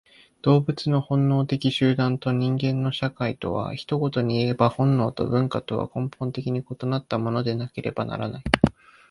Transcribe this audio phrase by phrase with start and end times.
[0.41, 8.43] 動物の本能的集団と人間の社会とは、一言にいえば本能と文化とは根本的に異なったものでなければならない。